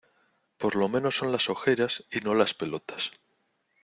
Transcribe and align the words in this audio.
por 0.57 0.75
lo 0.75 0.89
menos 0.89 1.15
son 1.15 1.31
las 1.31 1.47
ojeras 1.47 2.05
y 2.09 2.21
no 2.21 2.33
las 2.33 2.55
pelotas 2.55 3.11